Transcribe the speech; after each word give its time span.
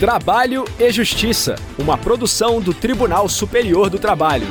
Trabalho 0.00 0.64
e 0.78 0.90
Justiça, 0.90 1.56
uma 1.78 1.98
produção 1.98 2.58
do 2.58 2.72
Tribunal 2.72 3.28
Superior 3.28 3.90
do 3.90 3.98
Trabalho. 3.98 4.46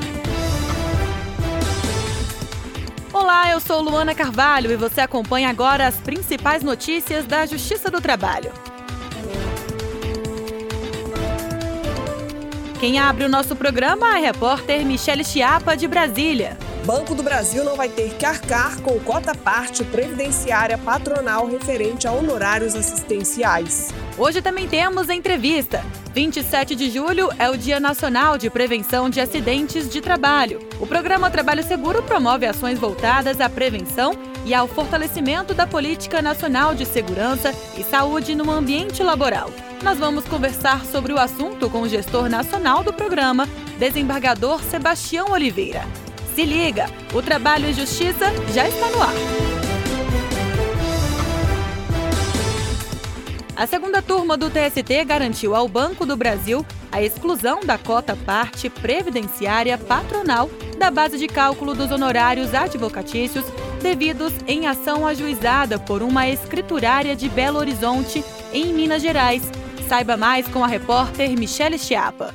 Olá, 3.11 3.49
eu 3.49 3.59
sou 3.59 3.81
Luana 3.81 4.13
Carvalho 4.13 4.71
e 4.71 4.75
você 4.75 5.01
acompanha 5.01 5.49
agora 5.49 5.87
as 5.87 5.95
principais 5.95 6.61
notícias 6.61 7.25
da 7.25 7.47
Justiça 7.47 7.89
do 7.89 7.99
Trabalho. 7.99 8.51
Quem 12.79 12.99
abre 12.99 13.25
o 13.25 13.29
nosso 13.29 13.55
programa 13.55 14.05
é 14.09 14.17
a 14.17 14.27
repórter 14.27 14.85
Michele 14.85 15.23
Chiapa, 15.23 15.75
de 15.75 15.87
Brasília. 15.87 16.59
Banco 16.85 17.13
do 17.13 17.21
Brasil 17.21 17.63
não 17.63 17.75
vai 17.75 17.89
ter 17.89 18.15
que 18.15 18.25
arcar 18.25 18.79
com 18.81 18.99
cota 18.99 19.35
parte 19.35 19.83
previdenciária 19.83 20.77
patronal 20.77 21.45
referente 21.45 22.07
a 22.07 22.11
honorários 22.11 22.73
assistenciais. 22.73 23.93
Hoje 24.17 24.41
também 24.41 24.67
temos 24.67 25.09
entrevista. 25.09 25.83
27 26.13 26.75
de 26.75 26.89
julho 26.89 27.29
é 27.37 27.49
o 27.49 27.57
Dia 27.57 27.79
Nacional 27.79 28.37
de 28.37 28.49
Prevenção 28.49 29.09
de 29.09 29.21
Acidentes 29.21 29.89
de 29.89 30.01
Trabalho. 30.01 30.59
O 30.79 30.87
programa 30.87 31.29
Trabalho 31.29 31.63
Seguro 31.63 32.01
promove 32.01 32.45
ações 32.45 32.79
voltadas 32.79 33.39
à 33.39 33.47
prevenção 33.47 34.13
e 34.45 34.53
ao 34.53 34.67
fortalecimento 34.67 35.53
da 35.53 35.67
Política 35.67 36.21
Nacional 36.21 36.73
de 36.73 36.85
Segurança 36.85 37.53
e 37.77 37.83
Saúde 37.83 38.33
no 38.35 38.49
ambiente 38.49 39.03
laboral. 39.03 39.51
Nós 39.83 39.97
vamos 39.97 40.25
conversar 40.25 40.83
sobre 40.85 41.13
o 41.13 41.19
assunto 41.19 41.69
com 41.69 41.81
o 41.81 41.89
gestor 41.89 42.27
nacional 42.27 42.83
do 42.83 42.91
programa, 42.91 43.47
desembargador 43.77 44.61
Sebastião 44.63 45.31
Oliveira. 45.31 45.83
Se 46.39 46.45
liga, 46.45 46.85
o 47.13 47.21
Trabalho 47.21 47.67
e 47.67 47.73
Justiça 47.73 48.31
já 48.53 48.65
está 48.65 48.89
no 48.91 49.01
ar. 49.01 49.13
A 53.57 53.67
segunda 53.67 54.01
turma 54.01 54.37
do 54.37 54.49
TST 54.49 55.03
garantiu 55.05 55.53
ao 55.53 55.67
Banco 55.67 56.05
do 56.05 56.15
Brasil 56.15 56.65
a 56.93 57.01
exclusão 57.01 57.59
da 57.59 57.77
cota 57.77 58.15
parte 58.15 58.69
previdenciária 58.69 59.77
patronal 59.77 60.49
da 60.77 60.89
base 60.89 61.17
de 61.17 61.27
cálculo 61.27 61.73
dos 61.73 61.91
honorários 61.91 62.53
advocatícios 62.53 63.43
devidos 63.81 64.31
em 64.47 64.65
ação 64.65 65.05
ajuizada 65.05 65.77
por 65.77 66.01
uma 66.01 66.29
escriturária 66.29 67.17
de 67.17 67.27
Belo 67.27 67.59
Horizonte, 67.59 68.23
em 68.53 68.73
Minas 68.73 69.01
Gerais. 69.01 69.43
Saiba 69.89 70.15
mais 70.15 70.47
com 70.47 70.63
a 70.63 70.67
repórter 70.67 71.37
Michele 71.37 71.77
Chiapa. 71.77 72.33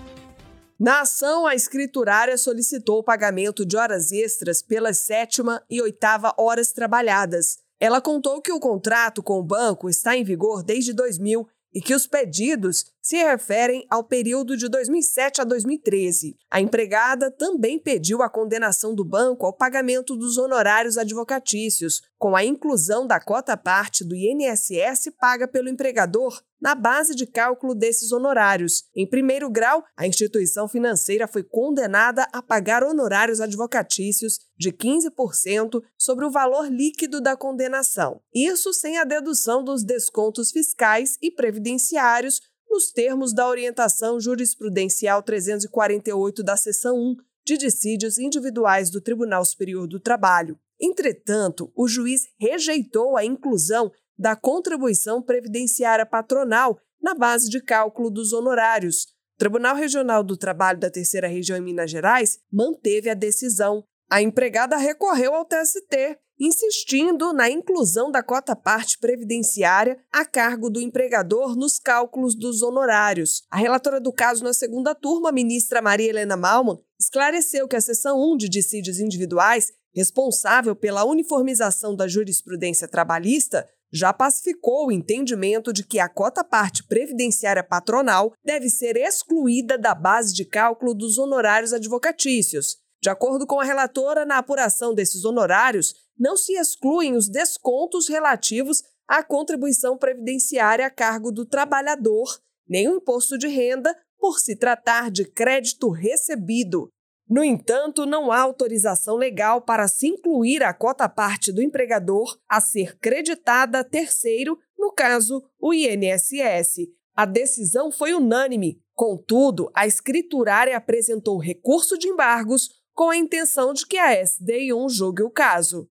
Na 0.84 1.00
ação, 1.00 1.46
a 1.46 1.54
escriturária 1.54 2.36
solicitou 2.36 2.98
o 2.98 3.02
pagamento 3.02 3.64
de 3.64 3.74
horas 3.74 4.12
extras 4.12 4.60
pelas 4.60 4.98
sétima 4.98 5.64
e 5.70 5.80
oitava 5.80 6.34
horas 6.36 6.72
trabalhadas. 6.72 7.56
Ela 7.80 8.02
contou 8.02 8.42
que 8.42 8.52
o 8.52 8.60
contrato 8.60 9.22
com 9.22 9.38
o 9.38 9.42
banco 9.42 9.88
está 9.88 10.14
em 10.14 10.22
vigor 10.22 10.62
desde 10.62 10.92
2000 10.92 11.48
e 11.72 11.80
que 11.80 11.94
os 11.94 12.06
pedidos 12.06 12.84
se 13.05 13.16
referem 13.16 13.86
ao 13.91 14.02
período 14.02 14.56
de 14.56 14.66
2007 14.66 15.42
a 15.42 15.44
2013. 15.44 16.38
A 16.50 16.58
empregada 16.58 17.30
também 17.30 17.78
pediu 17.78 18.22
a 18.22 18.30
condenação 18.30 18.94
do 18.94 19.05
banco 19.05 19.44
ao 19.44 19.52
pagamento 19.52 20.16
dos 20.16 20.38
honorários 20.38 20.97
advocatícios, 20.97 22.00
com 22.19 22.34
a 22.34 22.42
inclusão 22.42 23.06
da 23.06 23.20
cota 23.20 23.58
parte 23.58 24.02
do 24.02 24.16
INSS 24.16 25.10
paga 25.20 25.47
pelo 25.47 25.69
empregador 25.69 26.42
na 26.58 26.75
base 26.75 27.14
de 27.14 27.27
cálculo 27.27 27.75
desses 27.75 28.10
honorários. 28.10 28.84
Em 28.97 29.06
primeiro 29.06 29.50
grau, 29.50 29.84
a 29.94 30.06
instituição 30.06 30.66
financeira 30.66 31.28
foi 31.28 31.42
condenada 31.42 32.27
a 32.32 32.41
pagar 32.41 32.82
honorários 32.82 33.38
advocatícios 33.38 34.38
de 34.56 34.72
15% 34.72 35.82
sobre 35.98 36.25
o 36.25 36.30
valor 36.30 36.72
líquido 36.72 37.20
da 37.20 37.36
condenação. 37.36 38.22
Isso 38.34 38.72
sem 38.72 38.97
a 38.97 39.05
dedução 39.05 39.62
dos 39.62 39.84
descontos 39.84 40.50
fiscais 40.50 41.19
e 41.20 41.30
previdenciários 41.30 42.41
nos 42.75 42.91
termos 42.91 43.33
da 43.33 43.48
orientação 43.48 44.19
jurisprudencial 44.19 45.22
348 45.22 46.42
da 46.42 46.56
seção 46.56 46.97
1 46.97 47.16
de 47.47 47.56
dissídios 47.56 48.19
individuais 48.19 48.91
do 48.91 49.00
Tribunal 49.00 49.44
Superior 49.44 49.87
do 49.87 50.00
Trabalho. 50.00 50.59
Entretanto, 50.81 51.71
o 51.76 51.87
juiz 51.87 52.22
rejeitou 52.37 53.16
a 53.16 53.25
inclusão 53.25 53.93
da 54.19 54.34
contribuição 54.34 55.22
previdenciária 55.22 56.04
patronal 56.04 56.76
na 57.00 57.15
base 57.15 57.48
de 57.48 57.60
cálculo 57.60 58.10
dos 58.10 58.32
honorários. 58.32 59.04
O 59.37 59.38
Tribunal 59.38 59.77
Regional 59.77 60.25
do 60.25 60.37
Trabalho 60.37 60.81
da 60.81 60.91
Terceira 60.91 61.28
Região 61.28 61.56
em 61.56 61.62
Minas 61.62 61.93
Gerais 61.93 62.41
manteve 62.53 63.09
a 63.09 63.15
decisão. 63.15 63.84
A 64.14 64.22
empregada 64.22 64.76
recorreu 64.76 65.34
ao 65.34 65.44
TST, 65.44 66.16
insistindo 66.38 67.32
na 67.32 67.50
inclusão 67.50 68.12
da 68.12 68.22
cota 68.22 68.54
parte 68.54 68.97
previdenciária 68.97 69.98
a 70.12 70.25
cargo 70.25 70.70
do 70.70 70.80
empregador 70.80 71.56
nos 71.56 71.80
cálculos 71.80 72.36
dos 72.36 72.62
honorários. 72.62 73.42
A 73.50 73.56
relatora 73.56 74.00
do 74.00 74.12
caso 74.12 74.44
na 74.44 74.54
segunda 74.54 74.94
turma, 74.94 75.32
ministra 75.32 75.82
Maria 75.82 76.10
Helena 76.10 76.36
Malman, 76.36 76.78
esclareceu 76.97 77.66
que 77.66 77.74
a 77.74 77.80
seção 77.80 78.22
1 78.34 78.36
de 78.36 78.48
dissídios 78.48 79.00
individuais, 79.00 79.72
responsável 79.92 80.76
pela 80.76 81.04
uniformização 81.04 81.97
da 81.97 82.06
jurisprudência 82.06 82.86
trabalhista, 82.86 83.69
já 83.92 84.12
pacificou 84.12 84.86
o 84.86 84.92
entendimento 84.92 85.72
de 85.72 85.84
que 85.84 85.98
a 85.98 86.08
cota 86.08 86.44
parte 86.44 86.86
previdenciária 86.86 87.64
patronal 87.64 88.32
deve 88.44 88.70
ser 88.70 88.97
excluída 88.97 89.76
da 89.76 89.92
base 89.92 90.32
de 90.32 90.44
cálculo 90.44 90.94
dos 90.94 91.19
honorários 91.19 91.72
advocatícios. 91.72 92.84
De 93.04 93.10
acordo 93.10 93.47
com 93.47 93.60
a 93.60 93.65
relatora, 93.65 94.25
na 94.25 94.38
apuração 94.38 94.94
desses 94.94 95.26
honorários, 95.26 95.94
não 96.19 96.38
se 96.38 96.54
excluem 96.54 97.15
os 97.15 97.28
descontos 97.28 98.09
relativos 98.09 98.82
à 99.06 99.22
contribuição 99.22 99.98
previdenciária 99.98 100.87
a 100.87 100.91
cargo 100.91 101.31
do 101.31 101.44
trabalhador, 101.44 102.41
nem 102.66 102.88
o 102.88 102.97
imposto 102.97 103.37
de 103.37 103.47
renda, 103.47 103.94
por 104.19 104.38
se 104.38 104.56
tratar 104.56 105.10
de 105.10 105.26
crédito 105.26 105.91
recebido. 105.91 106.88
No 107.28 107.44
entanto, 107.44 108.06
não 108.06 108.32
há 108.32 108.41
autorização 108.41 109.16
legal 109.16 109.60
para 109.60 109.86
se 109.86 110.06
incluir 110.06 110.62
a 110.62 110.72
cota 110.72 111.06
parte 111.06 111.53
do 111.53 111.60
empregador 111.60 112.38
a 112.48 112.59
ser 112.59 112.98
creditada 112.98 113.81
a 113.81 113.84
terceiro, 113.84 114.59
no 114.78 114.91
caso, 114.91 115.44
o 115.60 115.75
INSS. 115.75 116.88
A 117.15 117.26
decisão 117.26 117.92
foi 117.92 118.15
unânime. 118.15 118.81
Contudo, 118.94 119.71
a 119.75 119.86
escriturária 119.86 120.75
apresentou 120.75 121.36
recurso 121.36 121.98
de 121.98 122.09
embargos 122.09 122.82
com 122.94 123.10
a 123.10 123.16
intenção 123.16 123.72
de 123.72 123.84
que 123.87 123.99
a 123.99 124.22
SDI1 124.22 124.88
julgue 124.88 125.22
o 125.25 125.31
caso. 125.31 125.88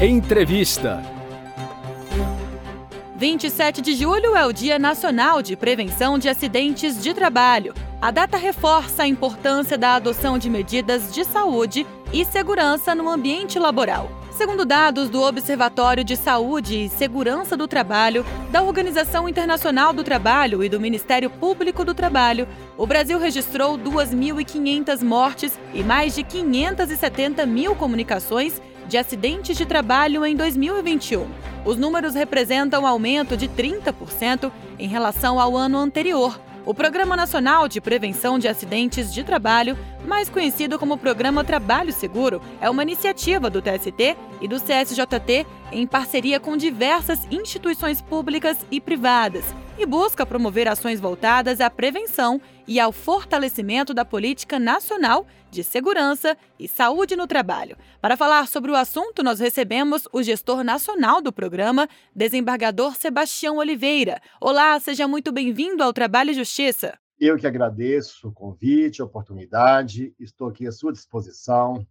Entrevista 0.00 1.00
27 3.16 3.80
de 3.80 3.94
julho 3.94 4.36
é 4.36 4.46
o 4.46 4.52
Dia 4.52 4.78
Nacional 4.78 5.42
de 5.42 5.56
Prevenção 5.56 6.18
de 6.18 6.28
Acidentes 6.28 7.02
de 7.02 7.14
Trabalho. 7.14 7.74
A 8.00 8.12
data 8.12 8.36
reforça 8.36 9.02
a 9.02 9.08
importância 9.08 9.76
da 9.76 9.94
adoção 9.94 10.38
de 10.38 10.48
medidas 10.48 11.12
de 11.12 11.24
saúde 11.24 11.84
e 12.12 12.24
segurança 12.24 12.94
no 12.94 13.08
ambiente 13.08 13.58
laboral. 13.58 14.17
Segundo 14.38 14.64
dados 14.64 15.10
do 15.10 15.20
Observatório 15.20 16.04
de 16.04 16.14
Saúde 16.14 16.84
e 16.84 16.88
Segurança 16.88 17.56
do 17.56 17.66
Trabalho, 17.66 18.24
da 18.52 18.62
Organização 18.62 19.28
Internacional 19.28 19.92
do 19.92 20.04
Trabalho 20.04 20.62
e 20.62 20.68
do 20.68 20.78
Ministério 20.78 21.28
Público 21.28 21.84
do 21.84 21.92
Trabalho, 21.92 22.46
o 22.76 22.86
Brasil 22.86 23.18
registrou 23.18 23.76
2.500 23.76 25.02
mortes 25.02 25.58
e 25.74 25.82
mais 25.82 26.14
de 26.14 26.22
570 26.22 27.44
mil 27.46 27.74
comunicações 27.74 28.62
de 28.86 28.96
acidentes 28.96 29.56
de 29.56 29.66
trabalho 29.66 30.24
em 30.24 30.36
2021. 30.36 31.26
Os 31.64 31.76
números 31.76 32.14
representam 32.14 32.84
um 32.84 32.86
aumento 32.86 33.36
de 33.36 33.48
30% 33.48 34.52
em 34.78 34.86
relação 34.86 35.40
ao 35.40 35.56
ano 35.56 35.78
anterior 35.78 36.38
o 36.68 36.74
Programa 36.74 37.16
Nacional 37.16 37.66
de 37.66 37.80
Prevenção 37.80 38.38
de 38.38 38.46
Acidentes 38.46 39.10
de 39.10 39.24
Trabalho, 39.24 39.74
mais 40.08 40.30
conhecido 40.30 40.78
como 40.78 40.96
Programa 40.96 41.44
Trabalho 41.44 41.92
Seguro, 41.92 42.40
é 42.60 42.70
uma 42.70 42.82
iniciativa 42.82 43.50
do 43.50 43.60
TST 43.60 44.16
e 44.40 44.48
do 44.48 44.56
CSJT 44.56 45.46
em 45.70 45.86
parceria 45.86 46.40
com 46.40 46.56
diversas 46.56 47.26
instituições 47.30 48.00
públicas 48.00 48.56
e 48.70 48.80
privadas 48.80 49.44
e 49.78 49.84
busca 49.84 50.26
promover 50.26 50.66
ações 50.66 50.98
voltadas 50.98 51.60
à 51.60 51.70
prevenção 51.70 52.40
e 52.66 52.80
ao 52.80 52.90
fortalecimento 52.90 53.92
da 53.92 54.04
política 54.04 54.58
nacional 54.58 55.26
de 55.50 55.62
segurança 55.62 56.36
e 56.58 56.66
saúde 56.66 57.14
no 57.14 57.26
trabalho. 57.26 57.76
Para 58.00 58.16
falar 58.16 58.48
sobre 58.48 58.70
o 58.70 58.76
assunto, 58.76 59.22
nós 59.22 59.38
recebemos 59.38 60.08
o 60.12 60.22
gestor 60.22 60.64
nacional 60.64 61.20
do 61.20 61.32
programa, 61.32 61.88
desembargador 62.14 62.96
Sebastião 62.96 63.58
Oliveira. 63.58 64.20
Olá, 64.40 64.80
seja 64.80 65.06
muito 65.06 65.30
bem-vindo 65.30 65.82
ao 65.82 65.92
Trabalho 65.92 66.30
e 66.30 66.34
Justiça. 66.34 66.98
Eu 67.20 67.36
que 67.36 67.46
agradeço 67.46 68.28
o 68.28 68.32
convite, 68.32 69.02
a 69.02 69.04
oportunidade, 69.04 70.14
estou 70.20 70.48
aqui 70.48 70.66
à 70.68 70.72
sua 70.72 70.92
disposição 70.92 71.84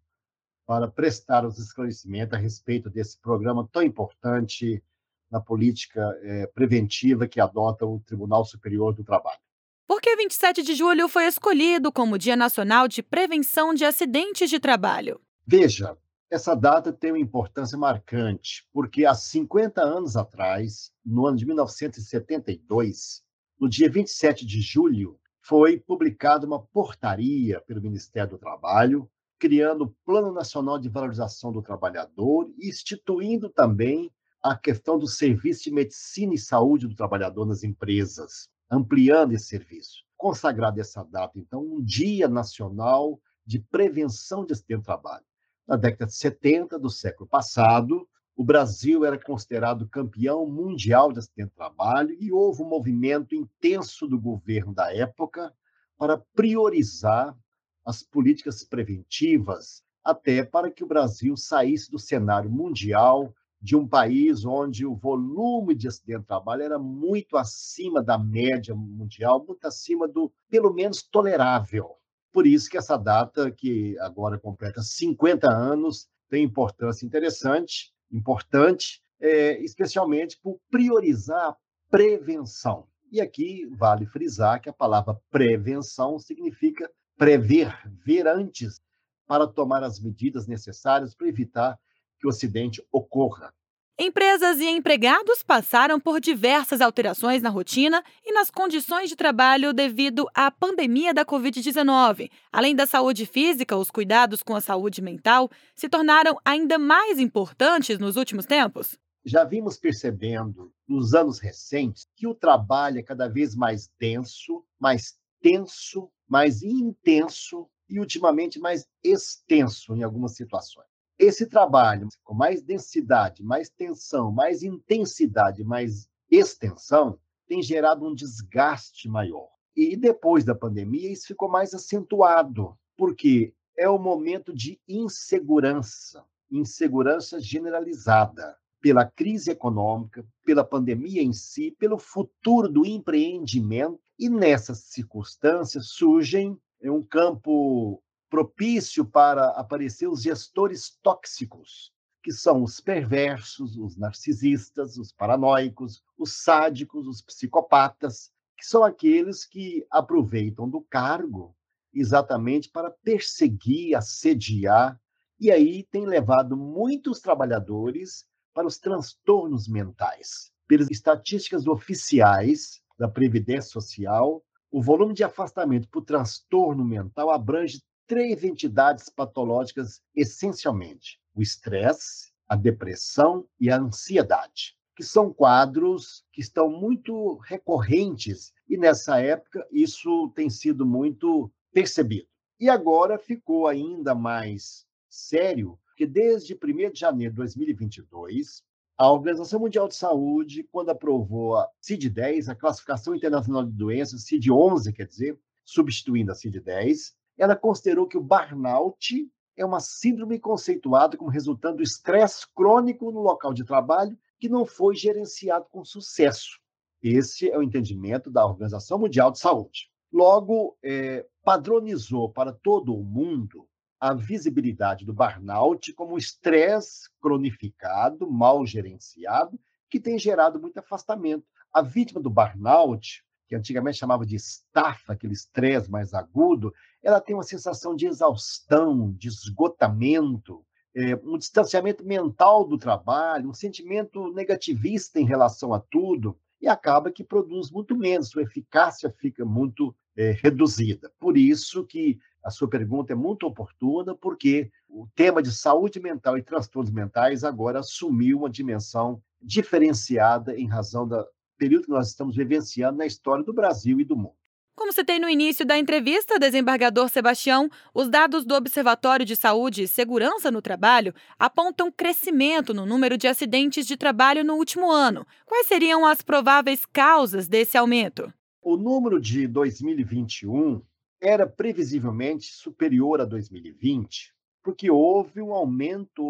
para 0.66 0.88
prestar 0.88 1.46
os 1.46 1.60
esclarecimentos 1.60 2.34
a 2.34 2.38
respeito 2.38 2.90
desse 2.90 3.20
programa 3.20 3.68
tão 3.72 3.82
importante 3.82 4.82
na 5.30 5.42
política 5.42 6.02
é, 6.22 6.48
preventiva 6.48 7.28
que 7.28 7.42
adota 7.42 7.86
o 7.86 8.00
Tribunal 8.00 8.46
Superior 8.46 8.94
do 8.94 9.04
Trabalho. 9.04 9.40
Por 9.86 10.00
que 10.02 10.16
27 10.16 10.64
de 10.64 10.74
julho 10.74 11.10
foi 11.10 11.26
escolhido 11.26 11.92
como 11.92 12.18
Dia 12.18 12.36
Nacional 12.36 12.88
de 12.88 13.04
Prevenção 13.04 13.74
de 13.74 13.84
Acidentes 13.84 14.50
de 14.50 14.60
Trabalho? 14.60 15.20
Veja, 15.46 15.98
Essa 16.30 16.54
data 16.54 16.92
tem 16.92 17.12
uma 17.12 17.20
importância 17.20 17.78
marcante, 17.78 18.68
porque 18.74 19.06
há 19.06 19.14
50 19.14 19.82
anos 19.82 20.18
atrás, 20.18 20.92
no 21.06 21.26
ano 21.26 21.38
de 21.38 21.46
1972, 21.46 23.24
no 23.60 23.68
dia 23.68 23.90
27 23.90 24.46
de 24.46 24.62
julho, 24.62 25.20
foi 25.42 25.80
publicada 25.80 26.46
uma 26.46 26.62
portaria 26.62 27.62
pelo 27.62 27.82
Ministério 27.82 28.32
do 28.32 28.38
Trabalho, 28.38 29.10
criando 29.40 29.86
o 29.86 29.96
Plano 30.06 30.32
Nacional 30.32 30.78
de 30.78 30.90
Valorização 30.90 31.52
do 31.52 31.62
Trabalhador 31.62 32.52
e 32.58 32.70
instituindo 32.70 33.50
também 33.50 34.12
a 34.44 34.56
questão 34.56 34.98
do 35.00 35.08
serviço 35.08 35.64
de 35.64 35.72
medicina 35.72 36.34
e 36.34 36.38
saúde 36.38 36.88
do 36.88 36.96
trabalhador 36.96 37.46
nas 37.46 37.64
empresas, 37.64 38.50
ampliando 38.70 39.34
esse 39.34 39.46
serviço. 39.46 40.04
Consagrada 40.16 40.82
essa 40.82 41.04
data, 41.04 41.40
então, 41.40 41.62
um 41.62 41.82
Dia 41.82 42.28
Nacional 42.28 43.20
de 43.46 43.60
Prevenção 43.60 44.46
de 44.46 44.54
Acidente 44.54 44.80
de 44.80 44.86
Trabalho. 44.86 45.26
Na 45.68 45.76
década 45.76 46.06
de 46.06 46.16
70 46.16 46.78
do 46.80 46.90
século 46.90 47.28
passado, 47.28 48.08
o 48.38 48.44
Brasil 48.44 49.04
era 49.04 49.20
considerado 49.20 49.90
campeão 49.90 50.46
mundial 50.46 51.12
de 51.12 51.18
acidente 51.18 51.50
de 51.50 51.56
trabalho 51.56 52.16
e 52.20 52.32
houve 52.32 52.62
um 52.62 52.70
movimento 52.70 53.34
intenso 53.34 54.08
do 54.08 54.22
governo 54.22 54.76
da 54.76 54.94
época 54.94 55.52
para 55.98 56.20
priorizar 56.36 57.36
as 57.84 58.04
políticas 58.04 58.64
preventivas, 58.64 59.82
até 60.04 60.44
para 60.44 60.70
que 60.70 60.84
o 60.84 60.88
Brasil 60.88 61.36
saísse 61.36 61.90
do 61.90 61.98
cenário 61.98 62.48
mundial 62.48 63.34
de 63.60 63.76
um 63.76 63.88
país 63.88 64.46
onde 64.46 64.86
o 64.86 64.94
volume 64.94 65.74
de 65.74 65.88
acidente 65.88 66.20
de 66.20 66.28
trabalho 66.28 66.62
era 66.62 66.78
muito 66.78 67.38
acima 67.38 68.04
da 68.04 68.20
média 68.20 68.76
mundial, 68.76 69.44
muito 69.44 69.66
acima 69.66 70.08
do, 70.08 70.32
pelo 70.48 70.72
menos, 70.72 71.02
tolerável. 71.02 71.96
Por 72.32 72.46
isso 72.46 72.70
que 72.70 72.78
essa 72.78 72.98
data, 72.98 73.50
que 73.50 73.98
agora 73.98 74.38
completa 74.38 74.84
50 74.84 75.50
anos, 75.52 76.08
tem 76.30 76.44
importância 76.44 77.04
interessante, 77.04 77.97
importante, 78.12 79.02
é, 79.20 79.62
especialmente 79.64 80.40
por 80.42 80.60
priorizar 80.70 81.50
a 81.50 81.58
prevenção. 81.90 82.88
E 83.12 83.22
aqui 83.22 83.66
vale 83.78 84.06
frisar 84.06 84.62
que 84.62 84.70
a 84.70 84.74
palavra 84.74 85.20
prevenção 85.30 86.20
significa 86.20 86.92
prever, 87.18 87.74
ver 88.06 88.28
antes, 88.28 88.82
para 89.26 89.48
tomar 89.48 89.84
as 89.84 90.00
medidas 90.00 90.48
necessárias 90.48 91.14
para 91.14 91.28
evitar 91.28 91.78
que 92.20 92.28
o 92.28 92.30
acidente 92.30 92.86
ocorra. 92.92 93.54
Empresas 94.00 94.60
e 94.60 94.66
empregados 94.66 95.42
passaram 95.42 96.00
por 96.00 96.20
diversas 96.20 96.82
alterações 96.82 97.42
na 97.42 97.50
rotina 97.50 98.04
e 98.24 98.32
nas 98.32 98.52
condições 98.52 99.10
de 99.10 99.16
trabalho 99.16 99.74
devido 99.74 100.28
à 100.36 100.52
pandemia 100.52 101.16
da 101.16 101.26
Covid-19. 101.26 102.30
Além 102.52 102.76
da 102.76 102.86
saúde 102.86 103.26
física, 103.26 103.76
os 103.76 103.90
cuidados 103.90 104.44
com 104.44 104.56
a 104.56 104.62
saúde 104.62 105.02
mental 105.02 105.50
se 105.74 105.90
tornaram 105.90 106.38
ainda 106.46 106.78
mais 106.78 107.18
importantes 107.18 107.98
nos 107.98 108.18
últimos 108.18 108.46
tempos. 108.46 109.00
Já 109.26 109.44
vimos 109.44 109.78
percebendo 109.78 110.72
nos 110.88 111.16
anos 111.16 111.40
recentes 111.40 112.08
que 112.16 112.28
o 112.28 112.36
trabalho 112.36 113.00
é 113.00 113.04
cada 113.04 113.28
vez 113.28 113.56
mais 113.56 113.90
denso, 114.00 114.64
mais 114.80 115.18
tenso, 115.42 116.08
mais 116.30 116.62
intenso 116.62 117.68
e 117.90 118.00
ultimamente 118.00 118.60
mais 118.60 118.86
extenso 119.04 119.96
em 119.96 120.04
algumas 120.04 120.36
situações. 120.36 120.87
Esse 121.20 121.48
trabalho, 121.48 122.08
com 122.24 122.34
mais 122.34 122.62
densidade, 122.62 123.44
mais 123.44 123.70
tensão, 123.70 124.32
mais 124.32 124.62
intensidade, 124.62 125.64
mais 125.64 126.08
extensão, 126.30 127.18
tem 127.48 127.62
gerado 127.64 128.06
um 128.06 128.14
desgaste 128.14 129.10
maior. 129.10 129.50
E 129.76 129.96
depois 129.96 130.44
da 130.44 130.54
pandemia, 130.54 131.12
isso 131.12 131.28
ficou 131.28 131.50
mais 131.50 131.74
acentuado, 131.74 132.78
porque 132.96 133.54
é 133.76 133.90
o 133.90 133.98
momento 133.98 134.54
de 134.54 134.80
insegurança, 134.88 136.24
insegurança 136.52 137.40
generalizada 137.40 138.58
pela 138.82 139.06
crise 139.06 139.52
econômica, 139.52 140.26
pela 140.44 140.64
pandemia 140.64 141.22
em 141.22 141.34
si, 141.34 141.76
pelo 141.80 141.98
futuro 141.98 142.70
do 142.70 142.86
empreendimento. 142.86 144.00
E 144.20 144.30
nessas 144.30 144.80
circunstâncias 144.80 145.90
surgem 145.90 146.60
um 146.84 147.04
campo 147.04 148.02
propício 148.30 149.06
para 149.06 149.50
aparecer 149.52 150.08
os 150.08 150.22
gestores 150.22 150.98
tóxicos, 151.02 151.92
que 152.24 152.32
são 152.32 152.64
os 152.64 152.80
perversos, 152.80 153.78
os 153.78 153.98
narcisistas, 153.98 154.98
os 154.98 155.12
paranoicos, 155.12 156.04
os 156.18 156.44
sádicos, 156.44 157.08
os 157.08 157.22
psicopatas, 157.22 158.32
que 158.58 158.66
são 158.66 158.84
aqueles 158.84 159.46
que 159.46 159.86
aproveitam 159.90 160.70
do 160.70 160.82
cargo 160.82 161.56
exatamente 161.94 162.70
para 162.70 162.92
perseguir, 162.92 163.96
assediar, 163.96 165.00
e 165.40 165.52
aí 165.52 165.84
tem 165.84 166.06
levado 166.06 166.58
muitos 166.58 167.20
trabalhadores 167.20 168.26
para 168.54 168.68
os 168.68 168.78
transtornos 168.78 169.68
mentais. 169.68 170.52
Pelas 170.68 170.90
estatísticas 170.90 171.68
oficiais 171.68 172.82
da 172.98 173.08
Previdência 173.08 173.72
Social, 173.72 174.44
o 174.72 174.82
volume 174.82 175.14
de 175.14 175.24
afastamento 175.24 175.88
por 175.90 176.04
transtorno 176.04 176.84
mental 176.84 177.30
abrange 177.30 177.82
três 178.08 178.44
entidades 178.44 179.10
patológicas 179.10 180.02
essencialmente: 180.16 181.20
o 181.36 181.42
estresse, 181.42 182.32
a 182.48 182.56
depressão 182.56 183.46
e 183.60 183.70
a 183.70 183.78
ansiedade, 183.78 184.76
que 184.96 185.04
são 185.04 185.32
quadros 185.32 186.26
que 186.32 186.42
estão 186.42 186.70
muito 186.70 187.36
recorrentes 187.38 188.54
e 188.68 188.78
nessa 188.78 189.20
época 189.20 189.68
isso 189.72 190.32
tem 190.36 190.50
sido 190.50 190.86
muito 190.86 191.52
percebido. 191.72 192.28
E 192.60 192.70
agora 192.70 193.20
ficou 193.20 193.68
ainda 193.68 194.16
mais 194.16 194.86
sério 195.10 195.78
que 195.96 196.06
desde 196.06 196.54
1 196.56 196.92
de 196.92 197.00
janeiro 197.00 197.34
de 197.34 197.38
2022, 197.38 198.64
a 198.98 199.12
Organização 199.12 199.60
Mundial 199.60 199.88
de 199.88 199.96
Saúde, 199.96 200.64
quando 200.72 200.90
aprovou 200.90 201.56
a 201.56 201.70
CID-10, 201.82 202.50
a 202.50 202.56
Classificação 202.56 203.16
Internacional 203.16 203.64
de 203.64 203.72
Doenças, 203.72 204.24
CID-11, 204.24 204.94
quer 204.94 205.06
dizer, 205.06 205.40
substituindo 205.64 206.32
a 206.32 206.36
CID-10, 206.36 207.14
ela 207.38 207.56
considerou 207.56 208.08
que 208.08 208.18
o 208.18 208.24
burnout 208.24 209.30
é 209.56 209.66
uma 209.66 209.80
síndrome 209.80 210.40
conceituada 210.40 211.18
como 211.18 211.32
resultando 211.32 211.78
do 211.78 211.84
estresse 211.84 212.46
crônico 212.56 213.12
no 213.12 213.22
local 213.22 213.54
de 213.54 213.64
trabalho 213.64 214.18
que 214.40 214.48
não 214.48 214.66
foi 214.66 214.96
gerenciado 214.96 215.66
com 215.72 215.84
sucesso. 215.84 216.60
Esse 217.02 217.50
é 217.50 217.58
o 217.58 217.64
entendimento 217.64 218.30
da 218.30 218.46
Organização 218.46 219.00
Mundial 219.00 219.32
de 219.32 219.40
Saúde. 219.40 219.90
Logo, 220.12 220.78
é, 220.84 221.26
padronizou 221.44 222.30
para 222.32 222.54
todo 222.54 222.96
o 222.96 223.04
mundo 223.04 223.68
a 224.00 224.14
visibilidade 224.14 225.06
do 225.06 225.14
burnout 225.14 225.92
como 225.94 226.18
estresse 226.18 227.10
cronificado, 227.20 228.30
mal 228.30 228.66
gerenciado, 228.66 229.60
que 229.90 230.00
tem 230.00 230.20
gerado 230.20 230.60
muito 230.60 230.78
afastamento. 230.78 231.46
A 231.74 231.82
vítima 231.82 232.22
do 232.22 232.30
burnout, 232.30 233.24
que 233.48 233.56
antigamente 233.56 233.98
chamava 233.98 234.26
de 234.26 234.36
estafa, 234.36 235.14
aquele 235.14 235.34
estresse 235.34 235.90
mais 235.90 236.14
agudo, 236.14 236.74
ela 237.02 237.22
tem 237.22 237.36
uma 237.36 237.44
sensação 237.44 237.96
de 237.96 238.06
exaustão, 238.06 239.14
de 239.14 239.28
esgotamento, 239.28 240.66
é, 240.96 241.16
um 241.24 241.38
distanciamento 241.38 242.06
mental 242.06 242.68
do 242.68 242.78
trabalho, 242.78 243.50
um 243.50 243.54
sentimento 243.54 244.34
negativista 244.34 245.20
em 245.20 245.26
relação 245.26 245.74
a 245.74 245.80
tudo, 245.80 246.38
e 246.60 246.68
acaba 246.68 247.12
que 247.12 247.24
produz 247.24 247.72
muito 247.72 247.96
menos, 247.96 248.30
sua 248.30 248.42
eficácia 248.42 249.14
fica 249.20 249.46
muito 249.46 249.96
é, 250.16 250.32
reduzida. 250.32 251.12
Por 251.20 251.38
isso 251.38 251.86
que 251.86 252.18
a 252.44 252.50
sua 252.50 252.68
pergunta 252.68 253.14
é 253.14 253.16
muito 253.16 253.46
oportuna, 253.46 254.16
porque 254.16 254.72
o 254.90 255.08
tema 255.16 255.42
de 255.42 255.52
saúde 255.52 256.00
mental 256.00 256.38
e 256.38 256.42
transtornos 256.42 256.92
mentais 256.92 257.44
agora 257.44 257.80
assumiu 257.80 258.40
uma 258.40 258.50
dimensão 258.50 259.22
diferenciada 259.42 260.58
em 260.58 260.68
razão 260.68 261.08
do 261.08 261.24
período 261.58 261.86
que 261.86 261.90
nós 261.90 262.10
estamos 262.10 262.36
vivenciando 262.36 262.98
na 262.98 263.06
história 263.06 263.44
do 263.44 263.54
Brasil 263.54 264.00
e 264.00 264.06
do 264.06 264.16
mundo. 264.16 264.36
Como 264.78 264.94
citei 264.94 265.18
no 265.18 265.28
início 265.28 265.66
da 265.66 265.76
entrevista, 265.76 266.38
desembargador 266.38 267.10
Sebastião, 267.10 267.68
os 267.96 268.08
dados 268.08 268.46
do 268.46 268.54
Observatório 268.54 269.26
de 269.26 269.36
Saúde 269.36 269.82
e 269.82 269.88
Segurança 269.88 270.52
no 270.52 270.62
Trabalho 270.62 271.16
apontam 271.40 271.92
crescimento 271.92 272.76
no 272.76 272.86
número 272.86 273.18
de 273.18 273.28
acidentes 273.28 273.88
de 273.88 273.98
trabalho 273.98 274.44
no 274.44 274.54
último 274.54 274.92
ano. 274.92 275.26
Quais 275.48 275.66
seriam 275.66 276.06
as 276.06 276.22
prováveis 276.22 276.86
causas 276.86 277.48
desse 277.48 277.76
aumento? 277.76 278.32
O 278.62 278.78
número 278.78 279.20
de 279.20 279.48
2021 279.48 280.80
era 281.20 281.48
previsivelmente 281.48 282.54
superior 282.54 283.20
a 283.20 283.26
2020, 283.26 284.32
porque 284.68 284.92
houve 284.92 285.42
um 285.42 285.54
aumento, 285.54 286.22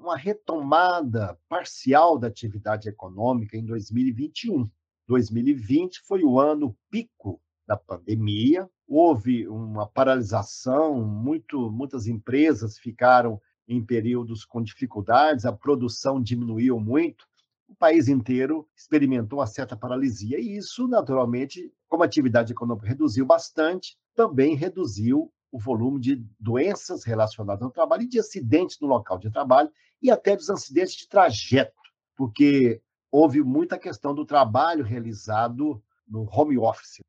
uma 0.00 0.16
retomada 0.16 1.38
parcial 1.50 2.18
da 2.18 2.26
atividade 2.26 2.88
econômica 2.88 3.58
em 3.58 3.62
2021. 3.62 4.66
2020 5.06 6.00
foi 6.06 6.24
o 6.24 6.40
ano 6.40 6.74
pico 6.90 7.38
da 7.66 7.76
pandemia, 7.76 8.66
houve 8.86 9.46
uma 9.46 9.86
paralisação, 9.86 11.04
muito, 11.04 11.70
muitas 11.70 12.06
empresas 12.06 12.78
ficaram 12.78 13.38
em 13.68 13.84
períodos 13.84 14.46
com 14.46 14.62
dificuldades, 14.62 15.44
a 15.44 15.52
produção 15.52 16.22
diminuiu 16.22 16.80
muito, 16.80 17.26
o 17.68 17.74
país 17.74 18.08
inteiro 18.08 18.66
experimentou 18.74 19.40
uma 19.40 19.46
certa 19.46 19.76
paralisia. 19.76 20.40
E 20.40 20.56
isso, 20.56 20.88
naturalmente, 20.88 21.70
como 21.86 22.02
a 22.02 22.06
atividade 22.06 22.50
econômica 22.50 22.88
reduziu 22.88 23.26
bastante, 23.26 23.94
também 24.14 24.54
reduziu 24.54 25.30
o 25.50 25.58
volume 25.58 26.00
de 26.00 26.16
doenças 26.38 27.04
relacionadas 27.04 27.62
ao 27.62 27.70
trabalho 27.70 28.02
e 28.02 28.08
de 28.08 28.20
acidentes 28.20 28.78
no 28.80 28.88
local 28.88 29.18
de 29.18 29.30
trabalho 29.30 29.70
e 30.00 30.10
até 30.10 30.36
dos 30.36 30.50
acidentes 30.50 30.94
de 30.94 31.08
trajeto, 31.08 31.72
porque 32.16 32.82
houve 33.10 33.42
muita 33.42 33.78
questão 33.78 34.14
do 34.14 34.24
trabalho 34.24 34.84
realizado 34.84 35.82
no 36.06 36.28
home 36.30 36.58
office. 36.58 37.00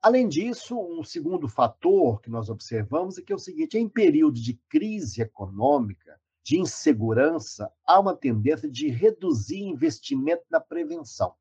Além 0.00 0.26
disso, 0.26 0.76
um 0.76 1.04
segundo 1.04 1.46
fator 1.48 2.20
que 2.20 2.28
nós 2.28 2.48
observamos 2.48 3.18
é 3.18 3.22
que 3.22 3.32
é 3.32 3.36
o 3.36 3.38
seguinte: 3.38 3.78
em 3.78 3.88
período 3.88 4.40
de 4.40 4.54
crise 4.68 5.22
econômica, 5.22 6.20
de 6.42 6.58
insegurança, 6.58 7.70
há 7.86 8.00
uma 8.00 8.16
tendência 8.16 8.68
de 8.68 8.88
reduzir 8.88 9.62
investimento 9.62 10.42
na 10.50 10.60
prevenção. 10.60 11.34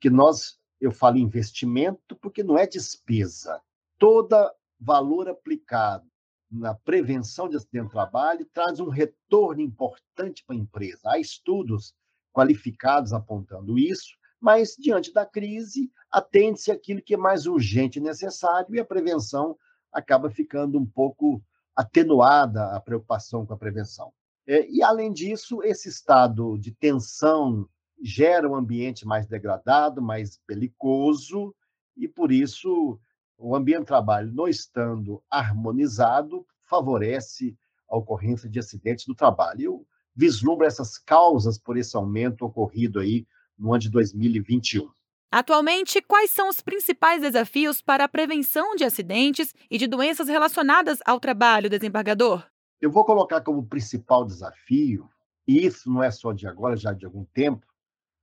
Que 0.00 0.08
nós, 0.08 0.58
eu 0.80 0.90
falo 0.90 1.18
investimento 1.18 2.16
porque 2.16 2.42
não 2.42 2.56
é 2.56 2.66
despesa. 2.66 3.60
Todo 3.98 4.34
valor 4.80 5.28
aplicado 5.28 6.08
na 6.50 6.74
prevenção 6.74 7.48
de 7.48 7.56
acidente 7.56 7.86
de 7.86 7.90
trabalho 7.90 8.48
traz 8.52 8.80
um 8.80 8.88
retorno 8.88 9.60
importante 9.60 10.42
para 10.46 10.56
a 10.56 10.58
empresa. 10.58 11.00
Há 11.04 11.18
estudos 11.18 11.94
qualificados 12.32 13.12
apontando 13.12 13.78
isso, 13.78 14.16
mas 14.40 14.74
diante 14.78 15.12
da 15.12 15.26
crise, 15.26 15.90
atende-se 16.10 16.70
aquilo 16.70 17.02
que 17.02 17.14
é 17.14 17.18
mais 17.18 17.46
urgente 17.46 17.98
e 17.98 18.02
necessário 18.02 18.74
e 18.74 18.80
a 18.80 18.84
prevenção 18.84 19.56
acaba 19.92 20.30
ficando 20.30 20.78
um 20.78 20.86
pouco 20.86 21.42
atenuada 21.74 22.74
a 22.74 22.80
preocupação 22.80 23.44
com 23.44 23.54
a 23.54 23.58
prevenção. 23.58 24.12
É, 24.46 24.68
e, 24.70 24.82
além 24.82 25.12
disso, 25.12 25.62
esse 25.62 25.88
estado 25.88 26.58
de 26.58 26.72
tensão 26.72 27.68
gera 28.02 28.48
um 28.48 28.54
ambiente 28.54 29.06
mais 29.06 29.26
degradado, 29.26 30.00
mais 30.00 30.40
belicoso, 30.46 31.54
e, 31.96 32.08
por 32.08 32.32
isso, 32.32 32.98
o 33.38 33.54
ambiente 33.54 33.80
de 33.80 33.86
trabalho, 33.86 34.32
não 34.32 34.48
estando 34.48 35.22
harmonizado, 35.30 36.44
favorece 36.62 37.56
a 37.88 37.96
ocorrência 37.96 38.48
de 38.50 38.58
acidentes 38.58 39.06
do 39.06 39.14
trabalho. 39.14 39.62
Eu 39.62 39.86
vislumbro 40.14 40.66
essas 40.66 40.98
causas 40.98 41.56
por 41.56 41.76
esse 41.76 41.96
aumento 41.96 42.44
ocorrido 42.44 42.98
aí 42.98 43.24
no 43.56 43.72
ano 43.72 43.80
de 43.80 43.90
2021. 43.90 44.90
Atualmente, 45.30 46.00
quais 46.02 46.30
são 46.30 46.48
os 46.48 46.60
principais 46.60 47.20
desafios 47.20 47.80
para 47.80 48.04
a 48.04 48.08
prevenção 48.08 48.74
de 48.74 48.84
acidentes 48.84 49.54
e 49.70 49.78
de 49.78 49.86
doenças 49.86 50.26
relacionadas 50.26 50.98
ao 51.04 51.20
trabalho, 51.20 51.70
desembargador? 51.70 52.44
Eu 52.80 52.90
vou 52.90 53.04
colocar 53.04 53.42
como 53.42 53.66
principal 53.66 54.24
desafio, 54.24 55.08
e 55.46 55.66
isso 55.66 55.90
não 55.90 56.02
é 56.02 56.10
só 56.10 56.32
de 56.32 56.46
agora, 56.46 56.76
já 56.76 56.92
de 56.92 57.04
algum 57.04 57.24
tempo, 57.26 57.66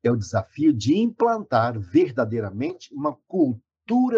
é 0.04 0.12
o 0.12 0.16
desafio 0.16 0.74
de 0.74 0.98
implantar 0.98 1.80
verdadeiramente 1.80 2.94
uma 2.94 3.16
cultura 3.28 3.65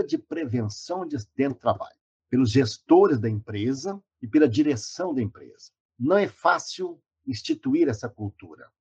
de 0.07 0.17
prevenção 0.17 1.05
de 1.05 1.15
acidente 1.15 1.55
de 1.55 1.59
trabalho, 1.59 1.97
pelos 2.29 2.51
gestores 2.51 3.19
da 3.19 3.29
empresa 3.29 4.01
e 4.21 4.27
pela 4.27 4.47
direção 4.47 5.13
da 5.13 5.21
empresa. 5.21 5.71
Não 5.99 6.17
é 6.17 6.27
fácil 6.27 7.01
instituir 7.25 7.89
essa 7.89 8.07
cultura. 8.07 8.71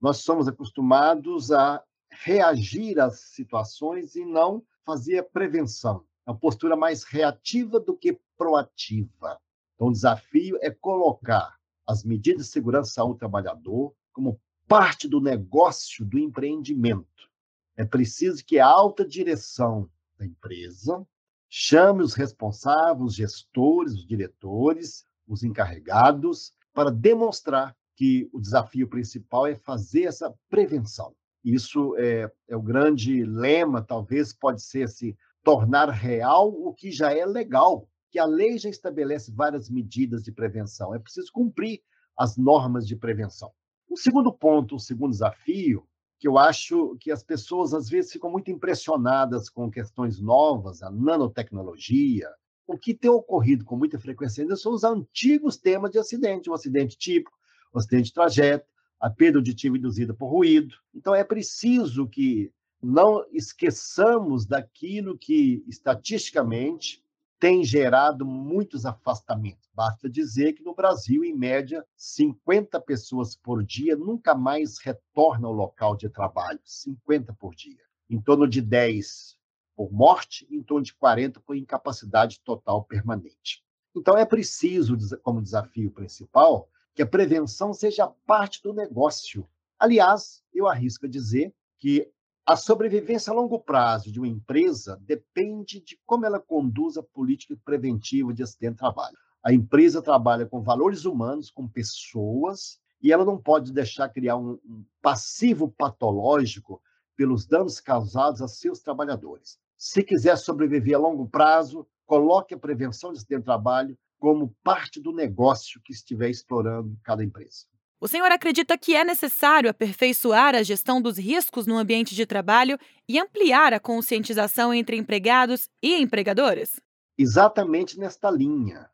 Nós 0.00 0.18
somos 0.18 0.48
acostumados 0.48 1.52
a 1.52 1.82
reagir 2.10 2.98
às 2.98 3.20
situações 3.20 4.16
e 4.16 4.24
não 4.24 4.64
fazer 4.84 5.18
a 5.18 5.24
prevenção. 5.24 6.04
É 6.26 6.30
uma 6.30 6.38
postura 6.38 6.76
mais 6.76 7.04
reativa 7.04 7.78
do 7.78 7.96
que 7.96 8.18
proativa. 8.36 9.40
Então, 9.74 9.88
o 9.88 9.92
desafio 9.92 10.58
é 10.60 10.70
colocar 10.70 11.56
as 11.86 12.04
medidas 12.04 12.46
de 12.46 12.52
segurança 12.52 13.00
ao 13.00 13.14
trabalhador 13.14 13.94
como 14.12 14.40
parte 14.66 15.08
do 15.08 15.20
negócio 15.20 16.04
do 16.04 16.18
empreendimento. 16.18 17.30
É 17.76 17.84
preciso 17.84 18.44
que 18.44 18.58
a 18.58 18.66
alta 18.66 19.04
direção 19.06 19.88
da 20.22 20.26
empresa 20.26 21.04
chame 21.48 22.02
os 22.02 22.14
responsáveis, 22.14 23.10
os 23.10 23.14
gestores, 23.14 23.92
os 23.92 24.06
diretores, 24.06 25.04
os 25.28 25.42
encarregados, 25.42 26.52
para 26.72 26.90
demonstrar 26.90 27.76
que 27.94 28.30
o 28.32 28.40
desafio 28.40 28.88
principal 28.88 29.46
é 29.46 29.54
fazer 29.54 30.04
essa 30.04 30.34
prevenção. 30.48 31.14
Isso 31.44 31.94
é, 31.98 32.30
é 32.48 32.56
o 32.56 32.62
grande 32.62 33.24
lema, 33.24 33.82
talvez 33.82 34.32
pode 34.32 34.62
ser 34.62 34.88
se 34.88 35.14
tornar 35.42 35.90
real 35.90 36.48
o 36.48 36.72
que 36.72 36.90
já 36.90 37.12
é 37.12 37.26
legal 37.26 37.86
que 38.10 38.18
a 38.18 38.26
lei 38.26 38.58
já 38.58 38.68
estabelece 38.68 39.32
várias 39.32 39.70
medidas 39.70 40.22
de 40.22 40.30
prevenção. 40.30 40.94
É 40.94 40.98
preciso 40.98 41.32
cumprir 41.32 41.80
as 42.16 42.36
normas 42.36 42.86
de 42.86 42.94
prevenção. 42.94 43.50
O 43.88 43.96
segundo 43.96 44.30
ponto, 44.30 44.76
o 44.76 44.78
segundo 44.78 45.12
desafio, 45.12 45.86
que 46.22 46.28
eu 46.28 46.38
acho 46.38 46.96
que 47.00 47.10
as 47.10 47.24
pessoas 47.24 47.74
às 47.74 47.88
vezes 47.88 48.12
ficam 48.12 48.30
muito 48.30 48.48
impressionadas 48.48 49.50
com 49.50 49.68
questões 49.68 50.20
novas, 50.20 50.80
a 50.80 50.88
nanotecnologia. 50.88 52.28
O 52.64 52.78
que 52.78 52.94
tem 52.94 53.10
ocorrido 53.10 53.64
com 53.64 53.76
muita 53.76 53.98
frequência 53.98 54.40
ainda 54.40 54.54
são 54.54 54.72
os 54.72 54.84
antigos 54.84 55.56
temas 55.56 55.90
de 55.90 55.98
acidente, 55.98 56.48
o 56.48 56.54
acidente 56.54 56.96
típico, 56.96 57.36
o 57.72 57.78
acidente 57.80 58.04
de 58.04 58.12
trajeto, 58.12 58.64
a 59.00 59.10
perda 59.10 59.38
auditiva 59.38 59.76
induzida 59.76 60.14
por 60.14 60.28
ruído. 60.28 60.76
Então 60.94 61.12
é 61.12 61.24
preciso 61.24 62.06
que 62.06 62.52
não 62.80 63.26
esqueçamos 63.32 64.46
daquilo 64.46 65.18
que 65.18 65.64
estatisticamente 65.66 67.01
tem 67.42 67.64
gerado 67.64 68.24
muitos 68.24 68.86
afastamentos. 68.86 69.68
Basta 69.74 70.08
dizer 70.08 70.52
que 70.52 70.62
no 70.62 70.76
Brasil, 70.76 71.24
em 71.24 71.36
média, 71.36 71.84
50 71.96 72.80
pessoas 72.82 73.34
por 73.34 73.64
dia 73.64 73.96
nunca 73.96 74.32
mais 74.32 74.78
retornam 74.78 75.50
ao 75.50 75.56
local 75.56 75.96
de 75.96 76.08
trabalho. 76.08 76.60
50 76.64 77.32
por 77.32 77.52
dia. 77.52 77.82
Em 78.08 78.20
torno 78.20 78.46
de 78.46 78.62
10 78.62 79.36
por 79.74 79.92
morte, 79.92 80.46
em 80.48 80.62
torno 80.62 80.84
de 80.84 80.94
40 80.94 81.40
por 81.40 81.56
incapacidade 81.56 82.38
total 82.44 82.84
permanente. 82.84 83.64
Então, 83.92 84.16
é 84.16 84.24
preciso, 84.24 84.96
como 85.24 85.42
desafio 85.42 85.90
principal, 85.90 86.68
que 86.94 87.02
a 87.02 87.06
prevenção 87.06 87.74
seja 87.74 88.06
parte 88.24 88.62
do 88.62 88.72
negócio. 88.72 89.48
Aliás, 89.80 90.44
eu 90.54 90.68
arrisco 90.68 91.08
dizer 91.08 91.52
que 91.76 92.08
a 92.44 92.56
sobrevivência 92.56 93.30
a 93.30 93.34
longo 93.34 93.58
prazo 93.60 94.10
de 94.10 94.18
uma 94.18 94.26
empresa 94.26 95.00
depende 95.02 95.80
de 95.80 95.98
como 96.04 96.26
ela 96.26 96.40
conduz 96.40 96.96
a 96.96 97.02
política 97.02 97.56
preventiva 97.64 98.34
de 98.34 98.42
acidente 98.42 98.72
de 98.72 98.78
trabalho. 98.78 99.16
A 99.44 99.52
empresa 99.52 100.02
trabalha 100.02 100.44
com 100.44 100.60
valores 100.60 101.04
humanos, 101.04 101.50
com 101.50 101.68
pessoas, 101.68 102.80
e 103.00 103.12
ela 103.12 103.24
não 103.24 103.38
pode 103.38 103.72
deixar 103.72 104.08
criar 104.08 104.36
um, 104.36 104.58
um 104.64 104.84
passivo 105.00 105.68
patológico 105.70 106.82
pelos 107.16 107.46
danos 107.46 107.80
causados 107.80 108.42
a 108.42 108.48
seus 108.48 108.80
trabalhadores. 108.80 109.58
Se 109.76 110.02
quiser 110.02 110.36
sobreviver 110.36 110.96
a 110.96 111.00
longo 111.00 111.28
prazo, 111.28 111.86
coloque 112.06 112.54
a 112.54 112.58
prevenção 112.58 113.12
de 113.12 113.18
acidente 113.18 113.40
de 113.40 113.44
trabalho 113.44 113.98
como 114.18 114.54
parte 114.62 115.00
do 115.00 115.12
negócio 115.12 115.80
que 115.84 115.92
estiver 115.92 116.30
explorando 116.30 116.96
cada 117.02 117.24
empresa. 117.24 117.66
O 118.02 118.08
senhor 118.08 118.32
acredita 118.32 118.76
que 118.76 118.96
é 118.96 119.04
necessário 119.04 119.70
aperfeiçoar 119.70 120.56
a 120.56 120.62
gestão 120.64 121.00
dos 121.00 121.16
riscos 121.16 121.68
no 121.68 121.78
ambiente 121.78 122.16
de 122.16 122.26
trabalho 122.26 122.76
e 123.08 123.16
ampliar 123.16 123.72
a 123.72 123.78
conscientização 123.78 124.74
entre 124.74 124.96
empregados 124.96 125.70
e 125.80 126.02
empregadores? 126.02 126.80
Exatamente 127.16 128.00
nesta 128.00 128.28
linha. 128.28 128.90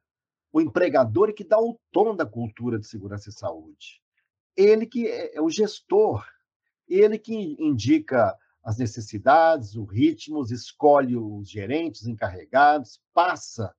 O 0.53 0.61
empregador 0.61 1.31
é 1.31 1.33
que 1.33 1.43
dá 1.43 1.59
o 1.59 1.81
tom 1.91 2.15
da 2.15 2.27
cultura 2.27 2.79
de 2.79 2.87
segurança 2.87 3.31
e 3.31 3.33
saúde. 3.33 4.03
Ele 4.55 4.85
que 4.85 5.07
é, 5.07 5.37
é 5.37 5.41
o 5.41 5.49
gestor, 5.49 6.23
ele 6.87 7.19
que 7.19 7.57
indica 7.59 8.37
as 8.63 8.77
necessidades, 8.77 9.75
os 9.75 9.91
ritmos, 9.91 10.51
escolhe 10.51 11.17
os 11.17 11.49
gerentes, 11.49 12.03
os 12.03 12.09
encarregados, 12.09 13.01
passa 13.15 13.75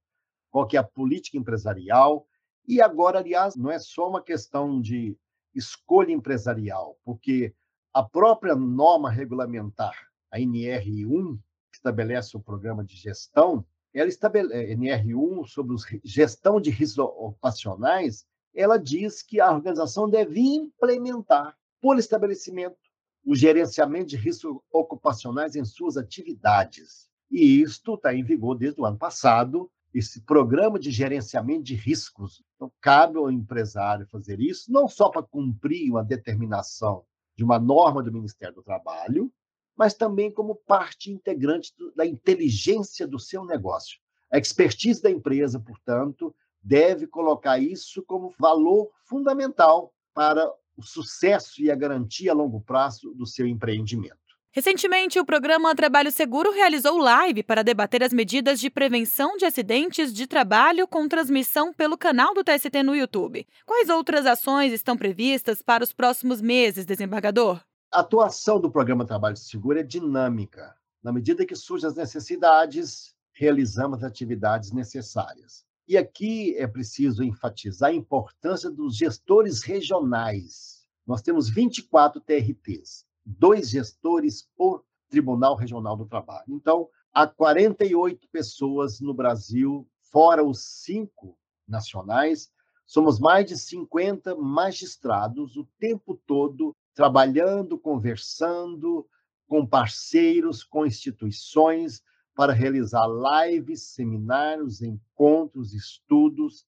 qual 0.50 0.66
que 0.66 0.76
é 0.76 0.80
a 0.80 0.84
política 0.84 1.38
empresarial, 1.38 2.26
e 2.68 2.82
agora, 2.82 3.20
aliás, 3.20 3.56
não 3.56 3.72
é 3.72 3.80
só 3.80 4.10
uma 4.10 4.22
questão 4.22 4.80
de 4.80 5.18
escolha 5.54 6.12
empresarial, 6.12 6.98
porque 7.04 7.54
a 7.94 8.04
própria 8.04 8.56
norma 8.56 9.10
regulamentar, 9.10 9.96
a 10.32 10.38
NR1, 10.38 11.38
que 11.72 11.78
estabelece 11.78 12.38
o 12.38 12.40
programa 12.40 12.84
de 12.84 12.96
gestão, 12.96 13.66
ela 13.94 14.08
estabelece, 14.08 14.76
NR1 14.76 15.48
sobre 15.48 15.74
os, 15.74 15.84
gestão 16.04 16.62
de 16.62 16.70
riscos 16.70 17.00
ocupacionais, 17.00 18.26
ela 18.54 18.78
diz 18.78 19.22
que 19.22 19.40
a 19.40 19.52
organização 19.52 20.10
deve 20.10 20.40
implementar, 20.40 21.58
por 21.82 21.98
estabelecimento, 21.98 22.78
o 23.26 23.36
gerenciamento 23.36 24.08
de 24.08 24.18
riscos 24.18 24.60
ocupacionais 24.72 25.56
em 25.56 25.64
suas 25.64 25.98
atividades. 25.98 27.10
E 27.32 27.62
isto 27.62 27.96
está 27.96 28.14
em 28.14 28.24
vigor 28.24 28.56
desde 28.56 28.82
o 28.82 28.86
ano 28.86 28.98
passado, 28.98 29.72
esse 29.94 30.22
programa 30.22 30.80
de 30.80 30.92
gerenciamento 30.92 31.64
de 31.64 31.76
riscos. 31.76 32.44
Então, 32.56 32.72
cabe 32.80 33.18
ao 33.18 33.32
empresário 33.32 34.08
fazer 34.08 34.40
isso, 34.40 34.72
não 34.72 34.88
só 34.88 35.10
para 35.10 35.24
cumprir 35.24 35.90
uma 35.90 36.04
determinação 36.04 37.04
de 37.36 37.44
uma 37.44 37.60
norma 37.60 38.04
do 38.04 38.12
Ministério 38.12 38.56
do 38.56 38.64
Trabalho, 38.64 39.32
mas 39.76 39.94
também 39.94 40.32
como 40.32 40.56
parte 40.56 41.10
integrante 41.10 41.74
do, 41.78 41.92
da 41.96 42.06
inteligência 42.06 43.08
do 43.08 43.18
seu 43.18 43.46
negócio. 43.46 43.98
A 44.32 44.38
expertise 44.38 45.02
da 45.02 45.10
empresa, 45.10 45.60
portanto, 45.60 46.36
deve 46.62 47.08
colocar 47.08 47.58
isso 47.58 48.04
como 48.04 48.34
valor 48.38 48.92
fundamental 49.06 49.94
para 50.14 50.52
o 50.76 50.84
sucesso 50.84 51.62
e 51.62 51.72
a 51.72 51.76
garantia 51.76 52.32
a 52.32 52.36
longo 52.36 52.62
prazo 52.62 53.14
do 53.14 53.26
seu 53.26 53.48
empreendimento. 53.48 54.29
Recentemente, 54.52 55.20
o 55.20 55.26
programa 55.26 55.76
Trabalho 55.76 56.12
Seguro 56.12 56.52
realizou 56.52 56.98
live 56.98 57.44
para 57.44 57.64
debater 57.64 58.02
as 58.02 58.12
medidas 58.12 58.60
de 58.60 58.68
prevenção 58.68 59.38
de 59.38 59.46
acidentes 59.46 60.12
de 60.12 60.26
trabalho 60.26 60.88
com 60.88 61.08
transmissão 61.08 61.72
pelo 61.72 61.96
canal 61.96 62.34
do 62.34 62.44
TST 62.44 62.82
no 62.82 62.96
YouTube. 62.96 63.46
Quais 63.64 63.90
outras 63.90 64.26
ações 64.26 64.74
estão 64.74 64.98
previstas 64.98 65.62
para 65.62 65.84
os 65.84 65.94
próximos 65.94 66.42
meses, 66.42 66.84
desembargador? 66.84 67.62
A 67.92 68.00
atuação 68.00 68.60
do 68.60 68.72
programa 68.72 69.06
Trabalho 69.06 69.38
Seguro 69.38 69.80
é 69.80 69.84
dinâmica. 69.84 70.76
Na 71.04 71.14
medida 71.14 71.46
que 71.46 71.56
surgem 71.56 71.88
as 71.88 71.96
necessidades, 71.96 73.14
realizamos 73.32 74.04
atividades 74.04 74.72
necessárias. 74.72 75.64
E 75.88 75.96
aqui 75.96 76.56
é 76.58 76.66
preciso 76.66 77.24
enfatizar 77.24 77.92
a 77.92 77.94
importância 77.94 78.72
dos 78.72 78.98
gestores 78.98 79.62
regionais. 79.62 80.88
Nós 81.06 81.22
temos 81.22 81.50
24 81.50 82.20
TRTs, 82.20 83.06
dois 83.38 83.70
gestores 83.70 84.48
por 84.58 84.84
Tribunal 85.10 85.56
Regional 85.56 85.96
do 85.96 86.06
Trabalho. 86.06 86.46
Então, 86.50 86.88
há 87.14 87.28
48 87.28 88.28
pessoas 88.32 89.00
no 89.00 89.14
Brasil, 89.14 89.88
fora 90.02 90.44
os 90.44 90.64
cinco 90.84 91.38
nacionais, 91.68 92.52
somos 92.86 93.20
mais 93.20 93.46
de 93.46 93.58
50 93.58 94.36
magistrados 94.36 95.56
o 95.56 95.68
tempo 95.78 96.20
todo 96.26 96.76
trabalhando, 96.96 97.78
conversando 97.78 99.08
com 99.48 99.66
parceiros, 99.66 100.64
com 100.64 100.86
instituições, 100.86 102.02
para 102.36 102.54
realizar 102.54 103.06
lives, 103.08 103.84
seminários, 103.90 104.82
encontros, 104.82 105.74
estudos, 105.74 106.66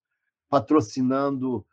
patrocinando 0.50 1.66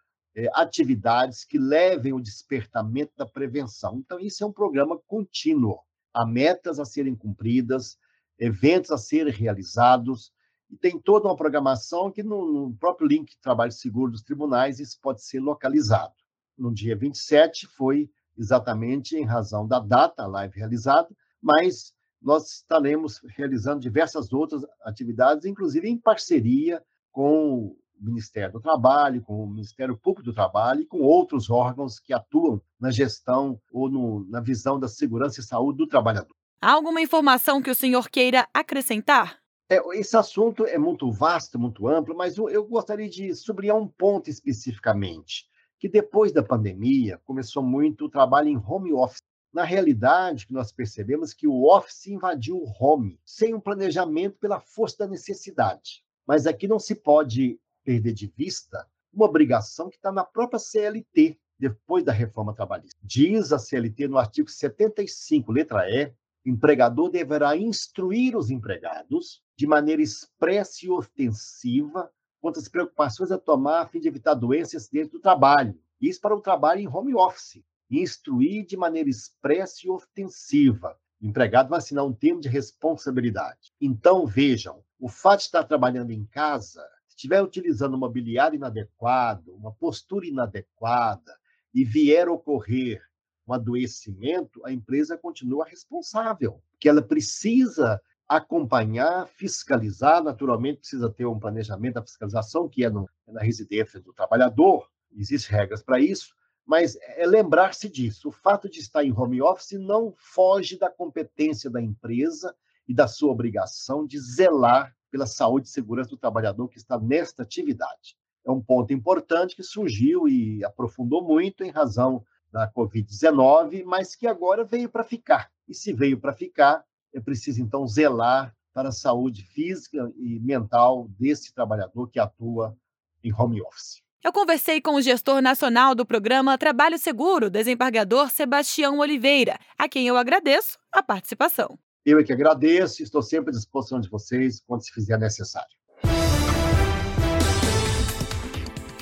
atividades 0.55 1.45
que 1.45 1.59
levem 1.59 2.13
o 2.13 2.21
despertamento 2.21 3.13
da 3.17 3.27
prevenção. 3.27 3.99
Então, 3.99 4.21
isso 4.21 4.45
é 4.45 4.47
um 4.47 4.53
programa 4.53 4.99
contínuo. 5.07 5.81
Há 6.13 6.25
metas 6.25 6.79
a 6.79 6.85
serem 6.85 7.15
cumpridas, 7.15 7.97
eventos 8.39 8.91
a 8.91 8.99
serem 8.99 9.33
realizados, 9.33 10.33
e 10.71 10.77
tem 10.77 10.99
toda 11.01 11.29
uma 11.29 11.37
programação 11.37 12.11
que 12.11 12.23
no, 12.23 12.69
no 12.69 12.77
próprio 12.77 13.09
link 13.09 13.37
Trabalho 13.41 13.73
Seguro 13.73 14.13
dos 14.13 14.23
Tribunais 14.23 14.79
isso 14.79 14.99
pode 15.01 15.25
ser 15.25 15.41
localizado. 15.41 16.15
No 16.57 16.73
dia 16.73 16.95
27 16.95 17.67
foi 17.67 18.11
exatamente 18.37 19.17
em 19.17 19.25
razão 19.25 19.67
da 19.67 19.81
data, 19.81 20.23
a 20.23 20.27
live 20.27 20.57
realizada, 20.57 21.09
mas 21.43 21.93
nós 22.21 22.51
estaremos 22.57 23.21
realizando 23.29 23.81
diversas 23.81 24.33
outras 24.33 24.63
atividades, 24.83 25.45
inclusive 25.45 25.89
em 25.89 25.97
parceria 25.97 26.83
com 27.11 27.77
Ministério 28.01 28.53
do 28.53 28.61
Trabalho, 28.61 29.23
com 29.23 29.43
o 29.43 29.51
Ministério 29.51 29.97
Público 29.97 30.25
do 30.25 30.35
Trabalho 30.35 30.83
e 30.83 30.87
com 30.87 31.01
outros 31.01 31.51
órgãos 31.51 31.99
que 31.99 32.13
atuam 32.13 32.61
na 32.81 32.91
gestão 32.91 33.61
ou 33.73 33.91
no, 33.91 34.27
na 34.29 34.41
visão 34.41 34.79
da 34.79 34.89
segurança 34.89 35.41
e 35.41 35.45
saúde 35.45 35.79
do 35.79 35.87
trabalhador. 35.87 36.35
Há 36.61 36.73
alguma 36.73 37.01
informação 37.01 37.63
que 37.63 37.71
o 37.71 37.75
senhor 37.75 38.09
queira 38.09 38.49
acrescentar? 38.53 39.39
É, 39.71 39.81
esse 39.99 40.17
assunto 40.17 40.65
é 40.65 40.79
muito 40.79 41.11
vasto, 41.13 41.59
muito 41.59 41.87
amplo, 41.87 42.17
mas 42.17 42.39
eu, 42.39 42.49
eu 42.49 42.67
gostaria 42.67 43.09
de 43.09 43.35
sublinhar 43.35 43.77
um 43.77 43.87
ponto 43.87 44.31
especificamente, 44.31 45.47
que 45.79 45.89
depois 45.89 46.33
da 46.33 46.43
pandemia 46.43 47.21
começou 47.25 47.63
muito 47.63 48.07
o 48.07 48.11
trabalho 48.11 48.49
em 48.49 48.57
home 48.57 48.93
office. 48.93 49.23
Na 49.53 49.65
realidade, 49.65 50.47
nós 50.51 50.73
percebemos 50.73 51.33
que 51.33 51.47
o 51.47 51.65
Office 51.65 52.07
invadiu 52.07 52.57
o 52.57 52.71
home, 52.79 53.19
sem 53.25 53.55
um 53.55 53.61
planejamento 53.61 54.39
pela 54.39 54.61
força 54.61 54.99
da 54.99 55.07
necessidade. 55.07 56.03
Mas 56.27 56.47
aqui 56.47 56.67
não 56.69 56.79
se 56.79 56.95
pode 56.95 57.59
perder 57.89 58.13
de 58.13 58.31
vista 58.37 58.87
uma 59.11 59.25
obrigação 59.25 59.89
que 59.89 59.97
está 59.97 60.13
na 60.13 60.23
própria 60.23 60.59
CLT, 60.59 61.39
depois 61.59 62.05
da 62.05 62.13
reforma 62.13 62.55
trabalhista. 62.55 63.01
Diz 63.03 63.51
a 63.51 63.59
CLT 63.59 64.09
no 64.09 64.19
artigo 64.19 64.51
75, 64.51 65.51
letra 65.51 65.89
E, 65.89 66.13
empregador 66.45 67.09
deverá 67.11 67.57
instruir 67.57 68.37
os 68.37 68.51
empregados 68.51 69.43
de 69.57 69.67
maneira 69.67 70.03
expressa 70.03 70.85
e 70.85 70.91
ostensiva 70.91 72.11
quanto 72.43 72.59
às 72.59 72.69
preocupações 72.69 73.33
a 73.33 73.39
tomar 73.39 73.81
a 73.81 73.87
fim 73.87 74.01
de 74.01 74.09
evitar 74.09 74.35
doenças 74.35 74.87
dentro 74.91 75.13
do 75.13 75.23
trabalho. 75.23 75.75
Isso 75.99 76.21
para 76.21 76.37
o 76.37 76.43
trabalho 76.43 76.83
em 76.83 76.89
home 76.89 77.15
office 77.15 77.65
instruir 77.91 78.67
de 78.67 78.77
maneira 78.77 79.09
expressa 79.09 79.87
e 79.87 79.91
ostensiva. 79.91 80.95
O 81.23 81.27
empregado 81.27 81.71
vai 81.71 81.79
assinar 81.79 82.05
um 82.05 82.13
termo 82.13 82.39
de 82.39 82.51
responsabilidade. 82.51 83.73
Então, 83.81 84.27
vejam, 84.27 84.85
o 85.01 85.09
fato 85.09 85.39
de 85.39 85.47
estar 85.47 85.65
trabalhando 85.65 86.11
em 86.11 86.27
casa, 86.27 86.87
estiver 87.19 87.43
utilizando 87.43 87.95
um 87.95 87.99
mobiliário 87.99 88.57
inadequado, 88.57 89.53
uma 89.53 89.73
postura 89.73 90.25
inadequada, 90.25 91.37
e 91.75 91.85
vier 91.85 92.29
ocorrer 92.29 93.03
um 93.47 93.53
adoecimento, 93.53 94.65
a 94.65 94.71
empresa 94.71 95.19
continua 95.19 95.67
responsável, 95.67 96.63
que 96.79 96.89
ela 96.89 97.03
precisa 97.03 98.01
acompanhar, 98.29 99.27
fiscalizar, 99.27 100.23
naturalmente 100.23 100.81
precisa 100.81 101.11
ter 101.11 101.27
um 101.27 101.41
planejamento 101.41 101.95
da 101.95 102.03
fiscalização, 102.03 102.69
que 102.69 102.85
é, 102.85 102.91
no, 102.91 103.09
é 103.27 103.33
na 103.33 103.41
residência 103.41 104.01
do 104.01 104.13
trabalhador, 104.13 104.89
existem 105.17 105.57
regras 105.57 105.83
para 105.83 105.99
isso, 105.99 106.35
mas 106.65 106.97
é 107.01 107.27
lembrar-se 107.27 107.89
disso. 107.89 108.29
O 108.29 108.33
fato 108.33 108.69
de 108.69 108.79
estar 108.79 109.03
em 109.03 109.13
home 109.13 109.43
office 109.43 109.73
não 109.73 110.15
foge 110.17 110.79
da 110.79 110.91
competência 110.91 111.69
da 111.69 111.81
empresa 111.81 112.55
e 112.87 112.95
da 112.95 113.09
sua 113.09 113.33
obrigação 113.33 114.07
de 114.07 114.21
zelar 114.21 114.95
pela 115.11 115.27
saúde 115.27 115.69
e 115.69 115.71
segurança 115.71 116.11
do 116.11 116.17
trabalhador 116.17 116.69
que 116.69 116.79
está 116.79 116.99
nesta 116.99 117.43
atividade. 117.43 118.17
É 118.47 118.51
um 118.51 118.61
ponto 118.61 118.93
importante 118.93 119.55
que 119.55 119.63
surgiu 119.63 120.29
e 120.29 120.65
aprofundou 120.65 121.23
muito 121.23 121.65
em 121.65 121.71
razão 121.71 122.25
da 122.51 122.71
Covid-19, 122.73 123.85
mas 123.85 124.15
que 124.15 124.27
agora 124.27 124.65
veio 124.65 124.89
para 124.89 125.05
ficar. 125.05 125.51
E 125.69 125.75
se 125.75 125.93
veio 125.93 126.19
para 126.19 126.33
ficar, 126.33 126.85
é 127.13 127.21
preciso 127.21 127.61
então 127.61 127.87
zelar 127.87 128.55
para 128.73 128.89
a 128.89 128.93
saúde 128.93 129.43
física 129.43 130.11
e 130.17 130.39
mental 130.41 131.09
desse 131.19 131.53
trabalhador 131.53 132.09
que 132.09 132.19
atua 132.19 132.77
em 133.23 133.33
home 133.33 133.61
office. 133.61 134.03
Eu 134.23 134.33
conversei 134.33 134.81
com 134.81 134.95
o 134.95 135.03
gestor 135.03 135.41
nacional 135.41 135.95
do 135.95 136.05
programa 136.05 136.59
Trabalho 136.59 136.99
Seguro, 136.99 137.51
desembargador 137.51 138.31
Sebastião 138.31 138.99
Oliveira, 138.99 139.59
a 139.79 139.89
quem 139.89 140.07
eu 140.07 140.17
agradeço 140.17 140.79
a 140.93 141.03
participação. 141.03 141.79
Eu 142.11 142.19
é 142.19 142.25
que 142.25 142.33
agradeço, 142.33 143.03
estou 143.03 143.21
sempre 143.21 143.51
à 143.51 143.53
disposição 143.53 144.01
de 144.01 144.09
vocês 144.09 144.63
quando 144.67 144.83
se 144.83 144.91
fizer 144.91 145.19
necessário. 145.19 145.69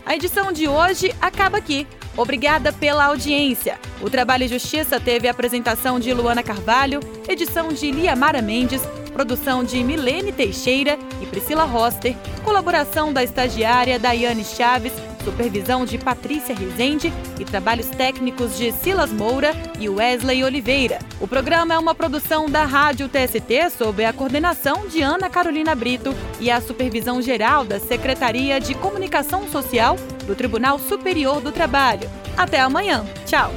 A 0.05 0.17
edição 0.17 0.51
de 0.51 0.67
hoje 0.67 1.15
acaba 1.21 1.57
aqui. 1.57 1.87
Obrigada 2.17 2.73
pela 2.73 3.05
audiência. 3.05 3.79
O 4.03 4.11
Trabalho 4.11 4.43
e 4.43 4.49
Justiça 4.49 4.99
teve 4.99 5.29
a 5.29 5.31
apresentação 5.31 6.01
de 6.01 6.13
Luana 6.13 6.43
Carvalho, 6.43 6.99
edição 7.29 7.69
de 7.69 7.93
Liamara 7.93 8.43
Mendes, 8.43 8.83
produção 9.13 9.63
de 9.63 9.85
Milene 9.85 10.33
Teixeira 10.33 10.99
e 11.23 11.27
Priscila 11.27 11.65
Roster, 11.65 12.17
colaboração 12.45 13.13
da 13.13 13.23
estagiária 13.23 14.01
Daiane 14.01 14.43
Chaves 14.43 14.93
supervisão 15.27 15.85
de 15.85 15.99
Patrícia 15.99 16.55
Rezende 16.55 17.13
e 17.41 17.45
trabalhos 17.45 17.89
técnicos 17.89 18.57
de 18.57 18.71
Silas 18.71 19.11
Moura 19.11 19.53
e 19.81 19.89
Wesley 19.89 20.45
Oliveira. 20.45 21.01
O 21.21 21.27
programa 21.27 21.75
é 21.75 21.79
uma 21.79 21.97
produção 21.97 22.49
da 22.49 22.65
Rádio 22.65 23.09
TST 23.09 23.71
sob 23.77 24.05
a 24.05 24.13
coordenação 24.13 24.87
de 24.87 25.03
Ana 25.03 25.29
Carolina 25.29 25.75
Brito 25.75 26.15
e 26.39 26.49
a 26.49 26.61
supervisão 26.61 27.21
geral 27.21 27.65
da 27.65 27.81
Secretaria 27.81 28.61
de 28.61 28.73
Comunicação 28.77 29.49
Social 29.49 29.97
do 30.27 30.37
Tribunal 30.37 30.79
Superior 30.79 31.41
do 31.41 31.51
Trabalho. 31.51 32.09
Até 32.37 32.61
amanhã. 32.61 33.05
Tchau. 33.25 33.53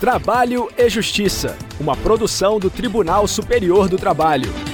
Trabalho 0.00 0.70
e 0.78 0.88
Justiça, 0.88 1.58
uma 1.78 1.94
produção 1.94 2.58
do 2.58 2.70
Tribunal 2.70 3.28
Superior 3.28 3.86
do 3.86 3.98
Trabalho. 3.98 4.73